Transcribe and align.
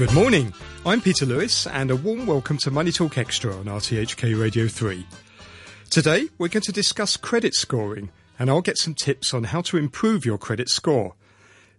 Good 0.00 0.14
morning. 0.14 0.54
I'm 0.86 1.02
Peter 1.02 1.26
Lewis, 1.26 1.66
and 1.66 1.90
a 1.90 1.94
warm 1.94 2.24
welcome 2.24 2.56
to 2.60 2.70
Money 2.70 2.90
Talk 2.90 3.18
Extra 3.18 3.54
on 3.54 3.66
RTHK 3.66 4.40
Radio 4.40 4.66
3. 4.66 5.06
Today, 5.90 6.30
we're 6.38 6.48
going 6.48 6.62
to 6.62 6.72
discuss 6.72 7.18
credit 7.18 7.52
scoring, 7.54 8.08
and 8.38 8.48
I'll 8.48 8.62
get 8.62 8.78
some 8.78 8.94
tips 8.94 9.34
on 9.34 9.44
how 9.44 9.60
to 9.60 9.76
improve 9.76 10.24
your 10.24 10.38
credit 10.38 10.70
score. 10.70 11.16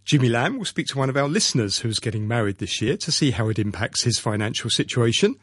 Jimmy 0.05 0.29
Lamb 0.29 0.59
will 0.59 0.65
speak 0.65 0.85
to 0.89 0.99
one 0.99 1.09
of 1.09 1.17
our 1.17 1.27
listeners 1.27 1.79
who's 1.79 1.97
getting 1.97 2.27
married 2.27 2.59
this 2.59 2.79
year 2.79 2.95
to 2.97 3.11
see 3.11 3.31
how 3.31 3.49
it 3.49 3.57
impacts 3.57 4.03
his 4.03 4.19
financial 4.19 4.69
situation. 4.69 5.37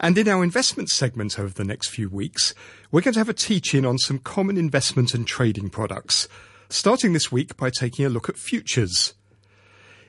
And 0.00 0.16
in 0.16 0.26
our 0.26 0.42
investment 0.42 0.88
segment 0.88 1.38
over 1.38 1.52
the 1.52 1.64
next 1.64 1.88
few 1.90 2.08
weeks, 2.08 2.54
we're 2.90 3.02
going 3.02 3.12
to 3.12 3.20
have 3.20 3.28
a 3.28 3.34
teach-in 3.34 3.84
on 3.84 3.98
some 3.98 4.20
common 4.20 4.56
investment 4.56 5.12
and 5.12 5.26
trading 5.26 5.68
products, 5.68 6.28
starting 6.70 7.12
this 7.12 7.30
week 7.30 7.58
by 7.58 7.68
taking 7.68 8.06
a 8.06 8.08
look 8.08 8.30
at 8.30 8.38
futures. 8.38 9.12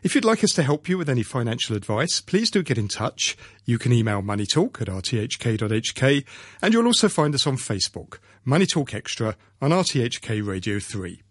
If 0.08 0.16
you'd 0.16 0.24
like 0.24 0.42
us 0.42 0.54
to 0.54 0.64
help 0.64 0.88
you 0.88 0.98
with 0.98 1.10
any 1.10 1.22
financial 1.22 1.76
advice, 1.76 2.22
please 2.22 2.50
do 2.50 2.64
get 2.64 2.78
in 2.78 2.88
touch. 2.88 3.36
You 3.66 3.78
can 3.78 3.92
email 3.92 4.22
moneytalk 4.22 4.80
at 4.80 4.88
rthk.hk 4.88 6.26
and 6.62 6.74
you'll 6.74 6.86
also 6.86 7.10
find 7.10 7.36
us 7.36 7.46
on 7.46 7.58
Facebook, 7.58 8.20
Money 8.46 8.66
Talk 8.66 8.94
Extra 8.94 9.36
on 9.62 9.72
RTHK 9.72 10.48
Radio 10.48 10.80
3. 10.80 11.22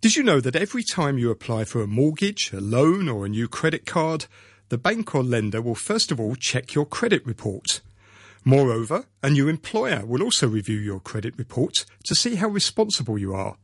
Did 0.00 0.16
you 0.16 0.24
know 0.24 0.40
that 0.40 0.56
every 0.56 0.82
time 0.82 1.18
you 1.18 1.30
apply 1.30 1.62
for 1.62 1.80
a 1.80 1.86
mortgage, 1.86 2.52
a 2.52 2.60
loan 2.60 3.08
or 3.08 3.24
a 3.24 3.28
new 3.28 3.46
credit 3.46 3.86
card, 3.86 4.26
the 4.70 4.76
bank 4.76 5.14
or 5.14 5.22
lender 5.22 5.62
will 5.62 5.76
first 5.76 6.10
of 6.10 6.18
all 6.18 6.34
check 6.34 6.74
your 6.74 6.84
credit 6.84 7.24
report. 7.24 7.80
Moreover, 8.44 9.04
a 9.22 9.30
new 9.30 9.46
employer 9.46 10.04
will 10.04 10.24
also 10.24 10.48
review 10.48 10.78
your 10.78 10.98
credit 10.98 11.38
report 11.38 11.84
to 12.06 12.16
see 12.16 12.34
how 12.34 12.48
responsible 12.48 13.18
you 13.18 13.34
are. 13.34 13.56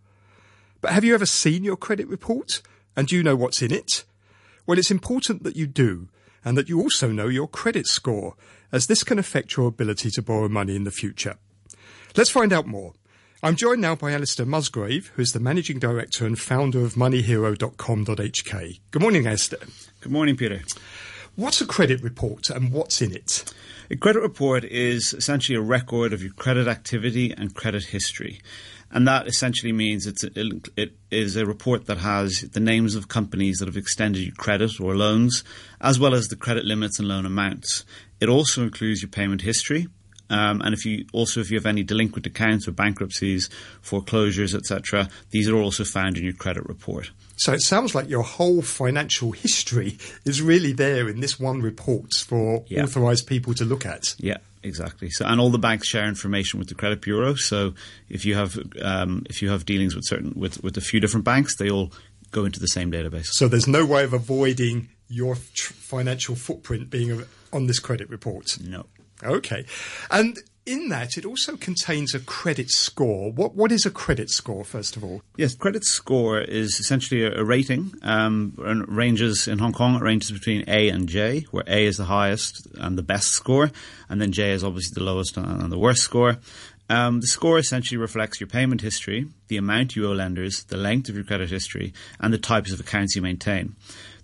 But 0.80 0.92
have 0.92 1.02
you 1.02 1.15
ever 1.15 1.26
seen 1.26 1.65
your 1.65 1.76
credit 1.76 2.06
report? 2.06 2.62
And 2.96 3.10
you 3.10 3.23
know 3.23 3.37
what's 3.37 3.62
in 3.62 3.73
it? 3.73 4.04
Well, 4.66 4.78
it's 4.78 4.90
important 4.90 5.42
that 5.42 5.56
you 5.56 5.66
do, 5.66 6.09
and 6.45 6.56
that 6.56 6.68
you 6.68 6.80
also 6.80 7.10
know 7.10 7.28
your 7.28 7.48
credit 7.48 7.86
score, 7.86 8.34
as 8.73 8.86
this 8.86 9.04
can 9.04 9.18
affect 9.18 9.56
your 9.56 9.68
ability 9.68 10.10
to 10.10 10.23
borrow 10.23 10.48
money 10.48 10.76
in 10.76 10.84
the 10.84 10.90
future. 10.90 11.36
Let's 12.16 12.30
find 12.30 12.52
out 12.52 12.66
more. 12.66 12.95
I'm 13.42 13.56
joined 13.56 13.82
now 13.82 13.95
by 13.95 14.12
Alistair 14.12 14.46
Musgrave, 14.46 15.12
who 15.16 15.23
is 15.23 15.32
the 15.32 15.40
Managing 15.40 15.78
Director 15.78 16.24
and 16.24 16.38
founder 16.38 16.82
of 16.82 16.95
moneyhero.com.hk. 16.95 18.80
Good 18.90 19.02
morning, 19.02 19.26
Alistair. 19.26 19.58
Good 20.01 20.12
morning, 20.12 20.36
Peter. 20.36 20.62
What's 21.37 21.60
a 21.60 21.66
credit 21.66 22.01
report 22.01 22.49
and 22.49 22.71
what's 22.71 23.02
in 23.02 23.13
it? 23.13 23.52
A 23.90 23.96
credit 23.96 24.21
report 24.21 24.63
is 24.63 25.13
essentially 25.13 25.59
a 25.59 25.60
record 25.60 26.13
of 26.13 26.23
your 26.23 26.32
credit 26.32 26.68
activity 26.68 27.35
and 27.37 27.52
credit 27.52 27.87
history. 27.87 28.41
And 28.93 29.09
that 29.09 29.26
essentially 29.26 29.73
means 29.73 30.07
it's 30.07 30.23
a, 30.23 30.30
it 30.76 30.93
is 31.10 31.35
a 31.35 31.45
report 31.45 31.87
that 31.87 31.99
has 31.99 32.43
the 32.52 32.60
names 32.60 32.95
of 32.95 33.09
companies 33.09 33.59
that 33.59 33.66
have 33.66 33.76
extended 33.76 34.23
you 34.23 34.30
credit 34.30 34.79
or 34.79 34.95
loans, 34.96 35.43
as 35.80 35.99
well 35.99 36.15
as 36.15 36.29
the 36.29 36.37
credit 36.37 36.66
limits 36.66 37.01
and 37.01 37.09
loan 37.09 37.26
amounts. 37.26 37.85
It 38.21 38.29
also 38.29 38.63
includes 38.63 39.02
your 39.02 39.10
payment 39.10 39.43
history, 39.43 39.88
um, 40.30 40.60
and 40.63 40.73
if 40.73 40.87
you 40.87 41.04
also 41.13 41.41
if 41.41 41.51
you 41.51 41.59
have 41.59 41.66
any 41.66 41.82
delinquent 41.82 42.26
accounts 42.26 42.69
or 42.69 42.73
bankruptcies, 42.73 43.51
foreclosures, 43.82 44.54
etc., 44.54 45.09
these 45.30 45.48
are 45.48 45.57
also 45.57 45.85
found 45.85 46.16
in 46.16 46.23
your 46.23 46.32
credit 46.32 46.65
report. 46.66 47.10
So 47.37 47.52
it 47.52 47.63
sounds 47.63 47.95
like 47.95 48.09
your 48.09 48.23
whole 48.23 48.63
financial 48.63 49.32
history 49.32 49.99
is 50.24 50.40
really 50.43 50.73
there 50.73 51.09
in 51.09 51.21
this 51.21 51.38
one 51.38 51.60
report 51.60 52.15
for 52.15 52.65
yeah. 52.68 52.85
authorized 52.85 53.26
people 53.26 53.54
to 53.54 53.65
look 53.65 53.87
at. 53.87 54.15
Yeah, 54.18 54.38
exactly. 54.63 55.10
So 55.10 55.26
and 55.26 55.41
all 55.41 55.51
the 55.51 55.59
banks 55.59 55.88
share 55.88 56.07
information 56.07 56.59
with 56.59 56.68
the 56.68 56.74
credit 56.74 57.01
bureau. 57.01 57.35
So 57.35 57.74
if 58.09 58.24
you 58.24 58.35
have 58.35 58.59
um, 58.82 59.24
if 59.29 59.43
you 59.43 59.51
have 59.51 59.66
dealings 59.66 59.95
with 59.95 60.04
certain 60.07 60.32
with 60.37 60.63
with 60.63 60.76
a 60.76 60.80
few 60.80 61.01
different 61.01 61.24
banks, 61.24 61.57
they 61.57 61.71
all 61.71 61.93
go 62.30 62.45
into 62.45 62.60
the 62.60 62.68
same 62.68 62.91
database. 62.91 63.26
So 63.26 63.48
there's 63.48 63.69
no 63.69 63.85
way 63.85 64.04
of 64.04 64.12
avoiding 64.12 64.88
your 65.09 65.37
tr- 65.54 65.72
financial 65.72 66.34
footprint 66.34 66.91
being 66.91 67.25
on 67.53 67.66
this 67.66 67.78
credit 67.78 68.10
report. 68.10 68.58
No. 68.60 68.87
Okay. 69.22 69.64
And 70.10 70.38
in 70.66 70.88
that, 70.88 71.19
it 71.19 71.26
also 71.26 71.56
contains 71.56 72.14
a 72.14 72.20
credit 72.20 72.70
score. 72.70 73.30
What 73.32 73.54
what 73.54 73.70
is 73.70 73.84
a 73.84 73.91
credit 73.91 74.30
score, 74.30 74.64
first 74.64 74.97
of 74.97 75.04
all? 75.04 75.22
Yes, 75.36 75.54
credit 75.54 75.84
score 75.84 76.41
is 76.41 76.80
essentially 76.80 77.25
a, 77.25 77.41
a 77.41 77.44
rating. 77.44 77.92
Um, 78.02 78.54
and 78.58 78.88
ranges 78.88 79.47
in 79.47 79.58
Hong 79.58 79.72
Kong. 79.72 79.97
It 79.97 80.02
ranges 80.02 80.32
between 80.32 80.64
A 80.69 80.88
and 80.88 81.08
J, 81.08 81.47
where 81.50 81.64
A 81.66 81.84
is 81.84 81.98
the 81.98 82.04
highest 82.04 82.66
and 82.76 82.97
the 82.97 83.02
best 83.02 83.28
score, 83.28 83.70
and 84.08 84.20
then 84.20 84.32
J 84.32 84.52
is 84.52 84.64
obviously 84.64 84.94
the 84.94 85.04
lowest 85.04 85.36
and 85.36 85.70
the 85.70 85.78
worst 85.78 86.02
score. 86.02 86.38
Um, 86.88 87.20
the 87.20 87.26
score 87.26 87.58
essentially 87.58 87.96
reflects 87.96 88.41
your 88.41 88.46
payment 88.46 88.82
history, 88.82 89.26
the 89.48 89.56
amount 89.56 89.96
you 89.96 90.06
owe 90.06 90.12
lenders, 90.12 90.64
the 90.64 90.76
length 90.76 91.08
of 91.08 91.14
your 91.14 91.25
credit 91.25 91.48
history, 91.48 91.94
and 92.20 92.32
the 92.32 92.38
types 92.38 92.72
of 92.72 92.81
accounts 92.81 93.16
you 93.16 93.22
maintain. 93.22 93.75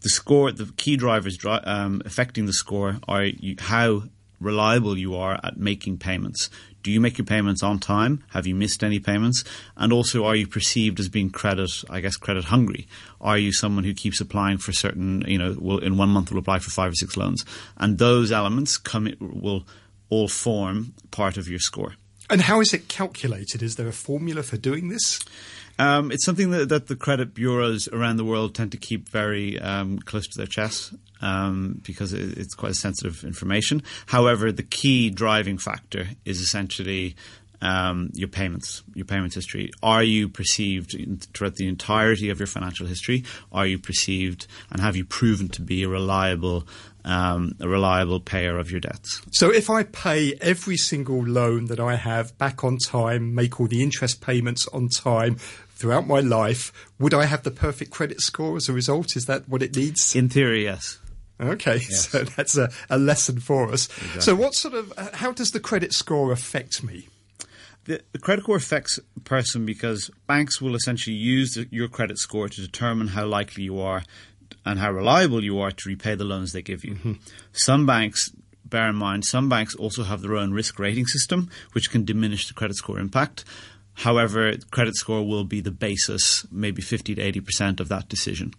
The 0.02 0.10
score, 0.10 0.52
the 0.52 0.70
key 0.76 0.96
drivers 0.96 1.38
um, 1.44 2.02
affecting 2.04 2.46
the 2.46 2.52
score 2.52 2.98
are 3.08 3.24
you, 3.24 3.56
how 3.58 4.04
reliable 4.40 4.96
you 4.98 5.14
are 5.14 5.38
at 5.44 5.56
making 5.56 5.98
payments. 5.98 6.50
Do 6.82 6.90
you 6.90 7.00
make 7.00 7.18
your 7.18 7.26
payments 7.26 7.62
on 7.62 7.78
time? 7.78 8.24
Have 8.30 8.46
you 8.46 8.54
missed 8.54 8.82
any 8.82 8.98
payments? 8.98 9.44
And 9.76 9.92
also, 9.92 10.24
are 10.24 10.34
you 10.34 10.46
perceived 10.46 10.98
as 10.98 11.08
being 11.08 11.30
credit, 11.30 11.70
I 11.90 12.00
guess, 12.00 12.16
credit 12.16 12.44
hungry? 12.44 12.88
Are 13.20 13.36
you 13.36 13.52
someone 13.52 13.84
who 13.84 13.92
keeps 13.92 14.20
applying 14.20 14.58
for 14.58 14.72
certain, 14.72 15.22
you 15.28 15.38
know, 15.38 15.56
will, 15.58 15.78
in 15.78 15.98
one 15.98 16.08
month 16.08 16.32
will 16.32 16.38
apply 16.38 16.60
for 16.60 16.70
five 16.70 16.92
or 16.92 16.96
six 16.96 17.16
loans? 17.16 17.44
And 17.76 17.98
those 17.98 18.32
elements 18.32 18.78
come, 18.78 19.12
will 19.20 19.66
all 20.08 20.28
form 20.28 20.94
part 21.10 21.36
of 21.36 21.48
your 21.48 21.60
score. 21.60 21.94
And 22.30 22.42
how 22.42 22.60
is 22.60 22.72
it 22.72 22.88
calculated? 22.88 23.60
Is 23.60 23.74
there 23.74 23.88
a 23.88 23.92
formula 23.92 24.44
for 24.44 24.56
doing 24.56 24.88
this? 24.88 25.20
Um, 25.80 26.12
it's 26.12 26.24
something 26.24 26.50
that, 26.50 26.68
that, 26.68 26.86
the 26.86 26.94
credit 26.94 27.34
bureaus 27.34 27.88
around 27.88 28.18
the 28.18 28.24
world 28.24 28.54
tend 28.54 28.70
to 28.72 28.78
keep 28.78 29.08
very 29.08 29.58
um, 29.58 29.98
close 29.98 30.28
to 30.28 30.38
their 30.38 30.46
chest 30.46 30.92
um, 31.22 31.80
because 31.82 32.12
it, 32.12 32.38
it's 32.38 32.54
quite 32.54 32.74
sensitive 32.74 33.24
information. 33.24 33.82
However, 34.06 34.52
the 34.52 34.62
key 34.62 35.10
driving 35.10 35.58
factor 35.58 36.08
is 36.24 36.40
essentially 36.40 37.16
um, 37.62 38.10
your 38.14 38.28
payments, 38.28 38.82
your 38.94 39.04
payments 39.04 39.34
history. 39.34 39.70
Are 39.82 40.02
you 40.02 40.28
perceived 40.28 40.94
throughout 41.34 41.56
the 41.56 41.68
entirety 41.68 42.30
of 42.30 42.38
your 42.38 42.46
financial 42.46 42.86
history? 42.86 43.24
Are 43.52 43.66
you 43.66 43.78
perceived 43.78 44.46
and 44.70 44.80
have 44.80 44.96
you 44.96 45.04
proven 45.04 45.48
to 45.50 45.62
be 45.62 45.82
a 45.82 45.88
reliable 45.88 46.66
um, 47.02 47.54
a 47.60 47.66
reliable 47.66 48.20
payer 48.20 48.58
of 48.58 48.70
your 48.70 48.80
debts. 48.80 49.22
So 49.30 49.50
if 49.50 49.70
I 49.70 49.84
pay 49.84 50.34
every 50.42 50.76
single 50.76 51.24
loan 51.24 51.64
that 51.68 51.80
I 51.80 51.96
have 51.96 52.36
back 52.36 52.62
on 52.62 52.76
time, 52.76 53.34
make 53.34 53.58
all 53.58 53.66
the 53.66 53.82
interest 53.82 54.20
payments 54.20 54.68
on 54.68 54.88
time, 54.88 55.38
throughout 55.80 56.06
my 56.06 56.20
life, 56.20 56.72
would 56.98 57.14
I 57.14 57.24
have 57.24 57.42
the 57.42 57.50
perfect 57.50 57.90
credit 57.90 58.20
score 58.20 58.56
as 58.56 58.68
a 58.68 58.72
result? 58.72 59.16
Is 59.16 59.24
that 59.26 59.48
what 59.48 59.62
it 59.62 59.74
needs? 59.74 60.14
In 60.14 60.28
theory, 60.28 60.64
yes. 60.64 60.98
Okay, 61.40 61.76
yes. 61.76 62.10
so 62.10 62.22
that's 62.22 62.58
a, 62.58 62.70
a, 62.90 62.98
lesson 62.98 63.40
for 63.40 63.72
us. 63.72 63.88
Exactly. 63.88 64.20
So, 64.20 64.34
what 64.36 64.54
sort 64.54 64.74
of, 64.74 64.92
uh, 64.98 65.08
how 65.14 65.32
does 65.32 65.52
the 65.52 65.60
credit 65.60 65.94
score 65.94 66.32
affect 66.32 66.84
me? 66.84 67.08
The, 67.90 68.00
the, 68.12 68.20
credit 68.20 68.42
score 68.42 68.54
affects 68.54 69.00
a 69.16 69.20
person 69.20 69.66
because 69.66 70.12
banks 70.28 70.60
will 70.60 70.76
essentially 70.76 71.16
use 71.16 71.54
the, 71.54 71.66
your 71.72 71.88
credit 71.88 72.18
score 72.18 72.48
to 72.48 72.60
determine 72.60 73.08
how 73.08 73.26
likely 73.26 73.64
you 73.64 73.80
are 73.80 74.04
and 74.64 74.78
how 74.78 74.92
reliable 74.92 75.42
you 75.42 75.58
are 75.58 75.72
to 75.72 75.88
repay 75.88 76.14
the 76.14 76.22
loans 76.22 76.52
they 76.52 76.62
give 76.62 76.84
you. 76.84 76.94
Mm-hmm. 76.94 77.12
Some 77.50 77.86
banks 77.86 78.30
bear 78.64 78.88
in 78.90 78.94
mind, 78.94 79.24
some 79.24 79.48
banks 79.48 79.74
also 79.74 80.04
have 80.04 80.22
their 80.22 80.36
own 80.36 80.52
risk 80.52 80.78
rating 80.78 81.06
system, 81.06 81.50
which 81.72 81.90
can 81.90 82.04
diminish 82.04 82.46
the 82.46 82.54
credit 82.54 82.76
score 82.76 83.00
impact. 83.00 83.44
However, 84.00 84.54
credit 84.70 84.96
score 84.96 85.26
will 85.26 85.44
be 85.44 85.60
the 85.60 85.70
basis, 85.70 86.46
maybe 86.50 86.80
50 86.80 87.16
to 87.16 87.32
80% 87.40 87.80
of 87.80 87.88
that 87.90 88.08
decision. 88.08 88.54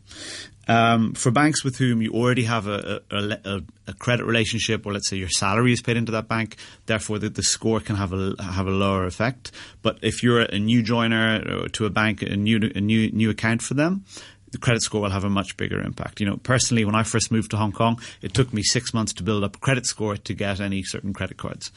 Um, 0.68 1.16
for 1.16 1.32
banks 1.32 1.64
with 1.64 1.78
whom 1.78 2.04
you 2.04 2.12
already 2.12 2.44
have 2.44 2.68
a, 2.68 3.02
a, 3.10 3.62
a, 3.88 3.94
credit 3.96 4.26
relationship, 4.26 4.86
or 4.86 4.94
let's 4.94 5.10
say 5.10 5.18
your 5.18 5.30
salary 5.30 5.74
is 5.74 5.82
paid 5.82 5.98
into 5.98 6.12
that 6.12 6.28
bank, 6.28 6.58
therefore 6.86 7.18
the, 7.18 7.30
the, 7.30 7.42
score 7.42 7.80
can 7.80 7.96
have 7.96 8.14
a 8.14 8.36
have 8.40 8.68
a 8.68 8.72
lower 8.72 9.06
effect. 9.06 9.52
But 9.82 9.98
if 10.04 10.22
you're 10.22 10.42
a 10.42 10.60
new 10.60 10.84
joiner 10.84 11.68
to 11.70 11.86
a 11.88 11.90
bank, 11.90 12.22
a 12.22 12.36
new 12.36 12.60
a 12.76 12.80
new 12.80 13.12
new 13.12 13.32
account 13.32 13.64
for 13.64 13.74
them, 13.74 14.06
the 14.52 14.60
credit 14.60 14.84
score 14.84 15.02
will 15.02 15.10
have 15.10 15.24
a 15.24 15.30
much 15.30 15.58
bigger 15.58 15.82
impact. 15.82 16.20
You 16.20 16.28
know, 16.28 16.38
personally, 16.38 16.86
when 16.86 16.96
I 16.96 17.02
first 17.02 17.32
moved 17.32 17.50
to 17.52 17.58
Hong 17.58 17.72
Kong, 17.72 18.00
it 18.22 18.36
took 18.36 18.54
me 18.54 18.62
six 18.62 18.94
months 18.94 19.14
to 19.14 19.24
build 19.24 19.44
up 19.44 19.56
a 19.56 19.60
credit 19.60 19.88
score 19.88 20.16
to 20.18 20.34
get 20.36 20.62
any 20.62 20.84
certain 20.84 21.14
credit 21.14 21.38
cards. 21.38 21.72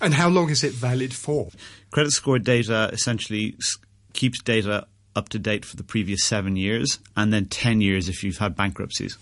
And 0.00 0.14
how 0.14 0.28
long 0.28 0.50
is 0.50 0.64
it 0.64 0.72
valid 0.72 1.14
for? 1.14 1.50
Credit 1.90 2.10
score 2.10 2.38
data 2.38 2.90
essentially 2.92 3.56
keeps 4.12 4.42
data 4.42 4.86
up 5.16 5.28
to 5.30 5.38
date 5.38 5.64
for 5.64 5.76
the 5.76 5.82
previous 5.82 6.24
seven 6.24 6.56
years, 6.56 6.98
and 7.16 7.32
then 7.32 7.46
10 7.46 7.80
years 7.80 8.08
if 8.08 8.22
you've 8.22 8.38
had 8.38 8.56
bankruptcies. 8.56 9.18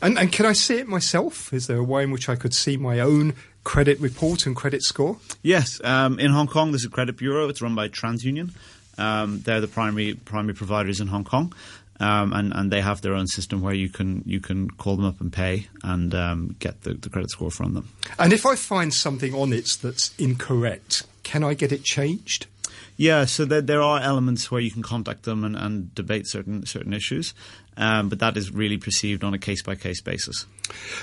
And, 0.00 0.18
and 0.18 0.30
can 0.30 0.46
I 0.46 0.52
see 0.52 0.78
it 0.78 0.88
myself? 0.88 1.52
Is 1.52 1.66
there 1.66 1.78
a 1.78 1.84
way 1.84 2.02
in 2.04 2.10
which 2.10 2.28
I 2.28 2.36
could 2.36 2.54
see 2.54 2.76
my 2.76 3.00
own 3.00 3.34
credit 3.64 3.98
report 3.98 4.46
and 4.46 4.54
credit 4.54 4.82
score? 4.82 5.18
Yes. 5.42 5.80
Um, 5.82 6.18
in 6.18 6.30
Hong 6.30 6.46
Kong, 6.46 6.70
there's 6.70 6.84
a 6.84 6.90
credit 6.90 7.16
bureau. 7.16 7.48
It's 7.48 7.62
run 7.62 7.74
by 7.74 7.88
TransUnion. 7.88 8.50
Um, 8.98 9.40
they're 9.40 9.60
the 9.60 9.68
primary 9.68 10.14
primary 10.14 10.54
providers 10.54 11.00
in 11.00 11.08
Hong 11.08 11.24
Kong, 11.24 11.52
um, 12.00 12.32
and 12.32 12.52
and 12.54 12.70
they 12.70 12.80
have 12.80 13.00
their 13.00 13.14
own 13.14 13.26
system 13.26 13.60
where 13.60 13.74
you 13.74 13.88
can 13.88 14.22
you 14.26 14.40
can 14.40 14.70
call 14.70 14.96
them 14.96 15.04
up 15.04 15.20
and 15.20 15.32
pay 15.32 15.68
and 15.82 16.14
um, 16.14 16.56
get 16.58 16.82
the, 16.82 16.94
the 16.94 17.08
credit 17.08 17.30
score 17.30 17.50
from 17.50 17.74
them. 17.74 17.88
And 18.18 18.32
if 18.32 18.46
I 18.46 18.56
find 18.56 18.92
something 18.92 19.34
on 19.34 19.52
it 19.52 19.78
that's 19.82 20.14
incorrect, 20.18 21.04
can 21.22 21.42
I 21.42 21.54
get 21.54 21.72
it 21.72 21.84
changed? 21.84 22.46
Yeah, 22.98 23.26
so 23.26 23.44
there, 23.44 23.60
there 23.60 23.82
are 23.82 24.00
elements 24.00 24.50
where 24.50 24.60
you 24.60 24.70
can 24.70 24.82
contact 24.82 25.24
them 25.24 25.44
and, 25.44 25.54
and 25.54 25.94
debate 25.94 26.26
certain 26.26 26.64
certain 26.64 26.94
issues, 26.94 27.34
um, 27.76 28.08
but 28.08 28.20
that 28.20 28.36
is 28.36 28.50
really 28.50 28.78
perceived 28.78 29.22
on 29.22 29.34
a 29.34 29.38
case 29.38 29.62
by 29.62 29.74
case 29.74 30.00
basis. 30.00 30.46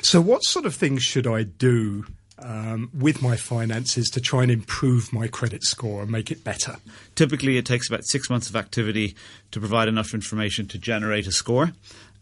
So, 0.01 0.19
what 0.19 0.43
sort 0.43 0.65
of 0.65 0.73
things 0.73 1.03
should 1.03 1.27
I 1.27 1.43
do 1.43 2.05
um, 2.43 2.89
with 2.93 3.21
my 3.21 3.35
finances 3.35 4.09
to 4.11 4.21
try 4.21 4.43
and 4.43 4.51
improve 4.51 5.11
my 5.13 5.27
credit 5.27 5.63
score 5.63 6.01
and 6.01 6.11
make 6.11 6.31
it 6.31 6.43
better? 6.43 6.77
Typically, 7.15 7.57
it 7.57 7.65
takes 7.65 7.89
about 7.89 8.05
six 8.05 8.29
months 8.29 8.49
of 8.49 8.55
activity 8.55 9.15
to 9.51 9.59
provide 9.59 9.87
enough 9.87 10.13
information 10.13 10.67
to 10.67 10.77
generate 10.77 11.27
a 11.27 11.31
score. 11.31 11.71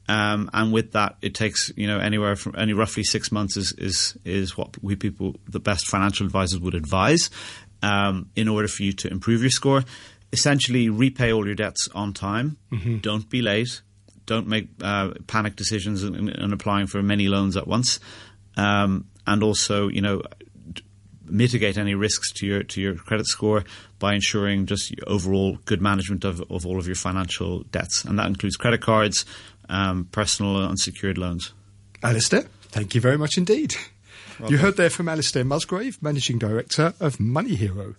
Um, 0.08 0.50
and 0.54 0.74
with 0.74 0.92
that, 0.94 1.16
it 1.22 1.36
takes 1.36 1.72
you 1.76 1.88
know 1.88 2.00
anywhere 2.00 2.36
from 2.36 2.56
any 2.58 2.74
roughly 2.74 3.04
six 3.04 3.32
months 3.32 3.56
is 3.56 3.72
is 3.74 4.18
is 4.26 4.58
what 4.58 4.82
we 4.84 4.96
people 4.96 5.36
the 5.48 5.60
best 5.60 5.88
financial 5.88 6.26
advisors 6.26 6.60
would 6.60 6.76
advise 6.76 7.30
um, 7.82 8.30
in 8.36 8.48
order 8.48 8.68
for 8.68 8.84
you 8.84 8.94
to 8.94 9.10
improve 9.10 9.42
your 9.42 9.52
score. 9.52 9.84
Essentially, 10.34 10.90
repay 10.90 11.32
all 11.32 11.46
your 11.46 11.56
debts 11.56 11.90
on 11.94 12.14
time. 12.14 12.58
Mm-hmm. 12.72 12.98
Don't 12.98 13.30
be 13.30 13.42
late. 13.42 13.82
Don't 14.26 14.48
make 14.48 14.70
uh, 14.82 15.12
panic 15.28 15.56
decisions 15.56 16.04
in, 16.04 16.30
in, 16.30 16.54
applying 16.54 16.88
for 16.88 17.02
many 17.02 17.28
loans 17.28 17.58
at 17.58 17.68
once. 17.68 18.00
Um, 18.56 19.06
and 19.28 19.44
also, 19.44 19.88
you 19.88 20.02
know, 20.02 20.22
mitigate 21.26 21.78
any 21.78 21.96
risks 21.96 22.32
to 22.34 22.46
your 22.46 22.64
to 22.64 22.82
your 22.82 22.96
credit 22.96 23.26
score 23.26 23.64
by 24.00 24.14
ensuring 24.14 24.66
just 24.66 24.94
overall 25.08 25.58
good 25.66 25.82
management 25.82 26.26
of, 26.26 26.42
of 26.52 26.66
all 26.66 26.78
of 26.78 26.86
your 26.88 26.96
financial 26.96 27.64
debts, 27.72 28.04
and 28.04 28.20
that 28.20 28.28
includes 28.28 28.56
credit 28.58 28.82
cards, 28.82 29.26
um, 29.70 30.06
personal 30.12 30.58
unsecured 30.58 31.18
loans. 31.18 31.54
Alistair, 32.04 32.46
thank 32.64 32.96
you 32.96 33.02
very 33.02 33.18
much 33.18 33.38
indeed. 33.38 33.76
You 34.48 34.58
heard 34.58 34.76
there 34.76 34.90
from 34.90 35.08
Alistair 35.08 35.46
Musgrave, 35.46 36.02
Managing 36.02 36.40
Director 36.40 36.94
of 37.00 37.20
Money 37.20 37.54
Hero. 37.54 37.94